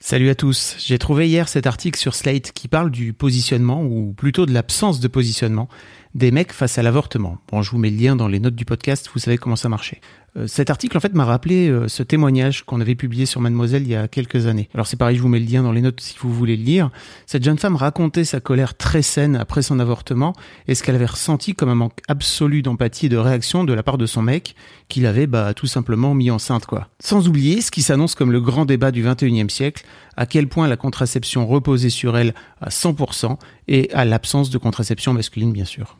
[0.00, 0.76] Salut à tous.
[0.78, 5.00] J'ai trouvé hier cet article sur Slate qui parle du positionnement, ou plutôt de l'absence
[5.00, 5.68] de positionnement,
[6.14, 7.38] des mecs face à l'avortement.
[7.50, 9.68] Bon, je vous mets le lien dans les notes du podcast, vous savez comment ça
[9.68, 10.00] marchait.
[10.36, 13.82] Euh, cet article en fait m'a rappelé euh, ce témoignage qu'on avait publié sur Mademoiselle
[13.82, 14.68] il y a quelques années.
[14.74, 16.64] Alors c'est pareil, je vous mets le lien dans les notes si vous voulez le
[16.64, 16.90] lire.
[17.26, 20.32] Cette jeune femme racontait sa colère très saine après son avortement
[20.66, 23.82] et ce qu'elle avait ressenti comme un manque absolu d'empathie et de réaction de la
[23.82, 24.56] part de son mec
[24.88, 26.88] qui l'avait bah, tout simplement mis enceinte quoi.
[27.00, 29.84] Sans oublier ce qui s'annonce comme le grand débat du 21e siècle,
[30.16, 35.12] à quel point la contraception reposait sur elle à 100% et à l'absence de contraception
[35.12, 35.96] masculine bien sûr.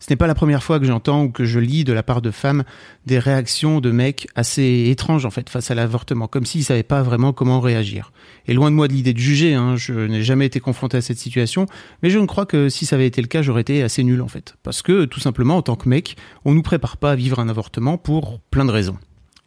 [0.00, 2.22] Ce n'est pas la première fois que j'entends ou que je lis de la part
[2.22, 2.64] de femmes
[3.06, 7.02] des réactions de mecs assez étranges en fait face à l'avortement, comme s'ils savaient pas
[7.02, 8.12] vraiment comment réagir.
[8.46, 11.02] Et loin de moi de l'idée de juger, hein, je n'ai jamais été confronté à
[11.02, 11.66] cette situation,
[12.02, 14.22] mais je ne crois que si ça avait été le cas, j'aurais été assez nul
[14.22, 17.16] en fait, parce que tout simplement en tant que mec, on nous prépare pas à
[17.16, 18.96] vivre un avortement pour plein de raisons.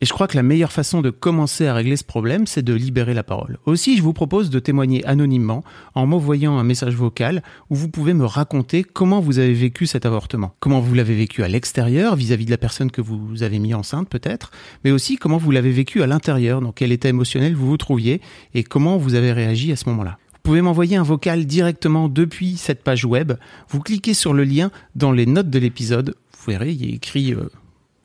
[0.03, 2.73] Et je crois que la meilleure façon de commencer à régler ce problème, c'est de
[2.73, 3.57] libérer la parole.
[3.65, 5.63] Aussi, je vous propose de témoigner anonymement
[5.95, 10.05] en m'envoyant un message vocal où vous pouvez me raconter comment vous avez vécu cet
[10.05, 10.55] avortement.
[10.59, 14.09] Comment vous l'avez vécu à l'extérieur, vis-à-vis de la personne que vous avez mis enceinte
[14.09, 14.51] peut-être,
[14.83, 18.19] mais aussi comment vous l'avez vécu à l'intérieur, dans quel état émotionnel vous vous trouviez
[18.53, 20.17] et comment vous avez réagi à ce moment-là.
[20.33, 23.31] Vous pouvez m'envoyer un vocal directement depuis cette page web.
[23.69, 26.13] Vous cliquez sur le lien dans les notes de l'épisode.
[26.37, 27.47] Vous verrez, il a écrit euh,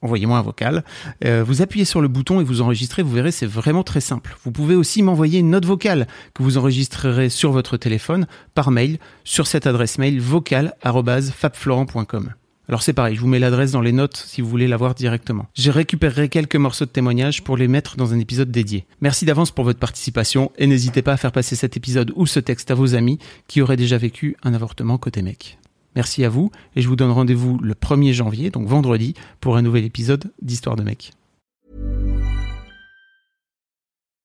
[0.02, 0.84] envoyez-moi un vocal.
[1.24, 4.36] Euh, vous appuyez sur le bouton et vous enregistrez, vous verrez, c'est vraiment très simple.
[4.44, 8.98] Vous pouvez aussi m'envoyer une note vocale que vous enregistrerez sur votre téléphone par mail
[9.24, 12.31] sur cette adresse mail vocal@fabflorent.com.
[12.69, 14.94] Alors c'est pareil, je vous mets l'adresse dans les notes si vous voulez la voir
[14.94, 15.47] directement.
[15.54, 18.84] J'ai récupéré quelques morceaux de témoignages pour les mettre dans un épisode dédié.
[19.00, 22.41] Merci d'avance pour votre participation et n'hésitez pas à faire passer cet épisode ou ce
[22.41, 25.58] texte à vos amis qui auraient déjà vécu un avortement côté mec.
[25.97, 29.62] Merci à vous et je vous donne rendez-vous le 1er janvier, donc vendredi, pour un
[29.62, 31.12] nouvel épisode d'Histoire de mec.